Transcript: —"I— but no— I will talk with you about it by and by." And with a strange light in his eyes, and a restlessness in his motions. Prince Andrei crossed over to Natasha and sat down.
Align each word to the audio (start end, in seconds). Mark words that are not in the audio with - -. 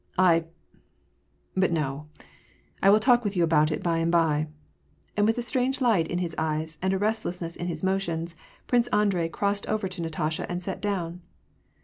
—"I— 0.31 0.45
but 1.61 1.71
no— 1.71 2.07
I 2.81 2.89
will 2.89 2.99
talk 2.99 3.23
with 3.23 3.35
you 3.37 3.43
about 3.43 3.69
it 3.71 3.83
by 3.83 3.99
and 3.99 4.11
by." 4.11 4.47
And 5.15 5.27
with 5.27 5.37
a 5.37 5.43
strange 5.43 5.79
light 5.79 6.07
in 6.07 6.17
his 6.17 6.33
eyes, 6.39 6.79
and 6.81 6.91
a 6.91 6.97
restlessness 6.97 7.55
in 7.55 7.67
his 7.67 7.83
motions. 7.83 8.35
Prince 8.65 8.87
Andrei 8.87 9.29
crossed 9.29 9.67
over 9.67 9.87
to 9.87 10.01
Natasha 10.01 10.51
and 10.51 10.63
sat 10.63 10.81
down. 10.81 11.21